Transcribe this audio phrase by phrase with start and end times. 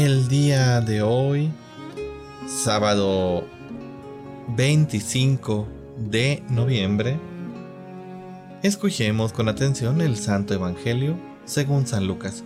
[0.00, 1.50] El día de hoy,
[2.46, 3.42] sábado
[4.56, 5.66] 25
[6.08, 7.18] de noviembre,
[8.62, 11.16] escuchemos con atención el Santo Evangelio
[11.46, 12.44] según San Lucas.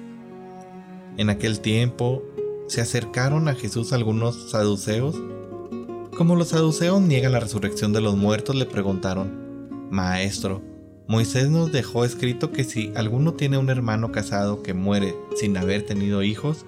[1.18, 2.22] En aquel tiempo
[2.68, 5.14] se acercaron a Jesús algunos saduceos.
[6.16, 10.62] Como los saduceos niegan la resurrección de los muertos, le preguntaron, Maestro,
[11.06, 15.82] Moisés nos dejó escrito que si alguno tiene un hermano casado que muere sin haber
[15.82, 16.64] tenido hijos,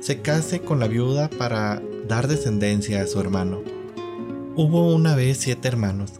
[0.00, 3.62] se case con la viuda para dar descendencia a su hermano.
[4.54, 6.12] Hubo una vez siete hermanos,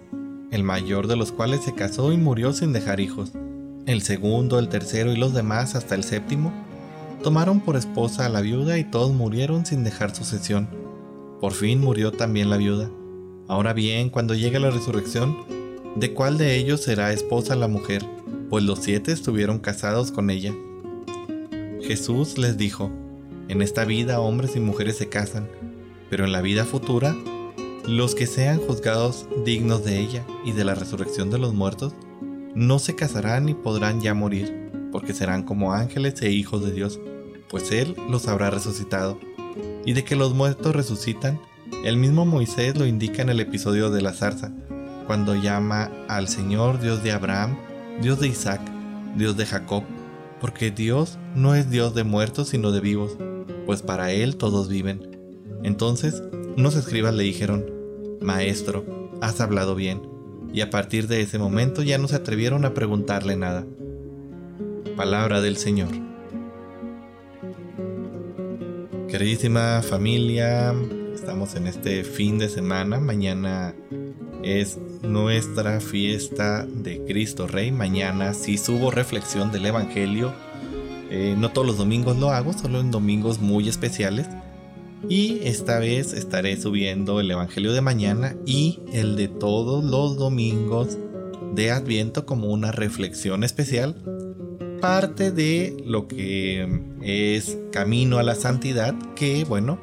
[0.51, 3.33] el mayor de los cuales se casó y murió sin dejar hijos.
[3.87, 6.53] El segundo, el tercero y los demás hasta el séptimo
[7.23, 10.69] tomaron por esposa a la viuda y todos murieron sin dejar sucesión.
[11.41, 12.91] Por fin murió también la viuda.
[13.49, 15.37] Ahora bien, cuando llegue la resurrección,
[15.95, 18.05] ¿de cuál de ellos será esposa la mujer?
[18.51, 20.53] Pues los siete estuvieron casados con ella.
[21.83, 22.91] Jesús les dijo,
[23.49, 25.49] en esta vida hombres y mujeres se casan,
[26.11, 27.15] pero en la vida futura,
[27.87, 31.95] los que sean juzgados dignos de ella y de la resurrección de los muertos,
[32.55, 36.99] no se casarán ni podrán ya morir, porque serán como ángeles e hijos de Dios,
[37.49, 39.19] pues Él los habrá resucitado.
[39.85, 41.41] Y de que los muertos resucitan,
[41.85, 44.53] el mismo Moisés lo indica en el episodio de la zarza,
[45.07, 47.57] cuando llama al Señor Dios de Abraham,
[48.03, 48.61] Dios de Isaac,
[49.17, 49.85] Dios de Jacob,
[50.41, 53.17] porque Dios no es Dios de muertos sino de vivos,
[53.67, 55.19] pues para Él todos viven.
[55.63, 56.23] Entonces,
[56.57, 57.67] unos escribas le dijeron,
[58.21, 60.01] Maestro, has hablado bien,
[60.53, 63.67] y a partir de ese momento ya no se atrevieron a preguntarle nada.
[64.97, 65.91] Palabra del Señor.
[69.09, 70.75] Queridísima familia,
[71.15, 73.75] estamos en este fin de semana, mañana
[74.47, 77.73] es nuestra fiesta de Cristo Rey.
[77.73, 80.33] Mañana sí subo reflexión del Evangelio.
[81.11, 84.27] Eh, no todos los domingos lo hago, solo en domingos muy especiales.
[85.09, 90.99] Y esta vez estaré subiendo el Evangelio de mañana y el de todos los domingos
[91.55, 93.97] de Adviento como una reflexión especial.
[94.81, 99.79] Parte de lo que es Camino a la Santidad, que bueno,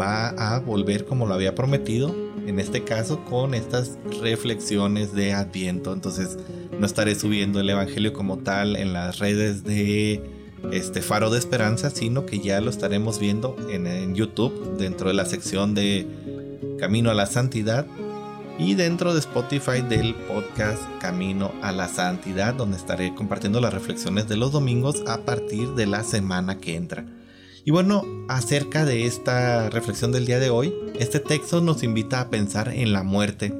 [0.00, 2.14] va a volver como lo había prometido,
[2.46, 5.92] en este caso con estas reflexiones de Adviento.
[5.92, 6.38] Entonces
[6.78, 10.35] no estaré subiendo el Evangelio como tal en las redes de
[10.72, 15.24] este Faro de Esperanza, sino que ya lo estaremos viendo en, YouTube dentro de la
[15.24, 16.06] sección de
[16.78, 17.86] Camino a la Santidad
[18.58, 24.28] y dentro de Spotify del podcast Camino a la Santidad, donde estaré compartiendo las reflexiones
[24.28, 27.04] de los domingos a partir de la semana que entra.
[27.64, 32.30] Y bueno, acerca de esta reflexión del día de hoy, este texto nos invita a
[32.30, 33.52] pensar en la muerte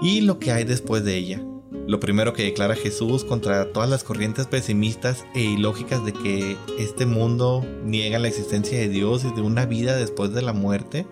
[0.00, 1.42] y lo que hay después de ella.
[1.88, 7.06] Lo primero que declara Jesús contra todas las corrientes pesimistas e ilógicas de que este
[7.06, 11.06] mundo niega la existencia de Dios y de una vida después de la muerte,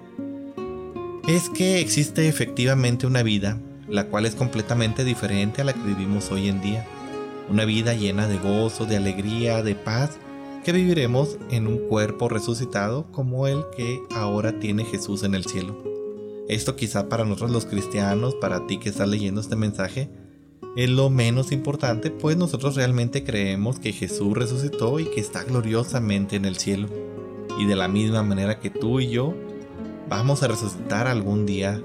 [1.26, 6.30] es que existe efectivamente una vida, la cual es completamente diferente a la que vivimos
[6.30, 6.86] hoy en día.
[7.48, 10.18] Una vida llena de gozo, de alegría, de paz
[10.62, 15.82] que viviremos en un cuerpo resucitado como el que ahora tiene Jesús en el cielo.
[16.50, 20.10] Esto quizá para nosotros los cristianos, para ti que estás leyendo este mensaje,
[20.76, 26.36] es lo menos importante, pues nosotros realmente creemos que Jesús resucitó y que está gloriosamente
[26.36, 26.88] en el cielo.
[27.58, 29.34] Y de la misma manera que tú y yo,
[30.10, 31.82] vamos a resucitar algún día.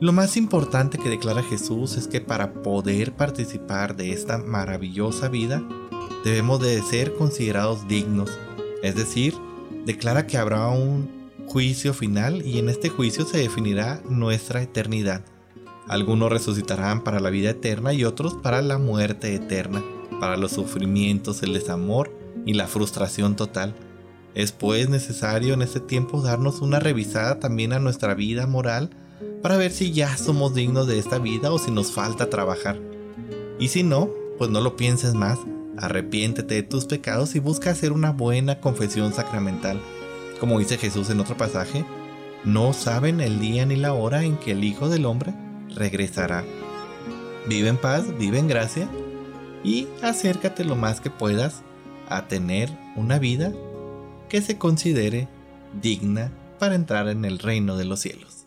[0.00, 5.62] Lo más importante que declara Jesús es que para poder participar de esta maravillosa vida,
[6.24, 8.30] debemos de ser considerados dignos.
[8.82, 9.34] Es decir,
[9.84, 15.22] declara que habrá un juicio final y en este juicio se definirá nuestra eternidad.
[15.90, 19.82] Algunos resucitarán para la vida eterna y otros para la muerte eterna,
[20.20, 23.74] para los sufrimientos, el desamor y la frustración total.
[24.36, 28.90] Es pues necesario en este tiempo darnos una revisada también a nuestra vida moral
[29.42, 32.78] para ver si ya somos dignos de esta vida o si nos falta trabajar.
[33.58, 35.40] Y si no, pues no lo pienses más,
[35.76, 39.80] Arrepiéntete de tus pecados y busca hacer una buena confesión sacramental.
[40.38, 41.86] Como dice Jesús en otro pasaje,
[42.44, 45.32] no saben el día ni la hora en que el Hijo del Hombre
[45.74, 46.44] regresará.
[47.46, 48.88] Vive en paz, vive en gracia
[49.64, 51.62] y acércate lo más que puedas
[52.08, 53.52] a tener una vida
[54.28, 55.28] que se considere
[55.80, 58.39] digna para entrar en el reino de los cielos.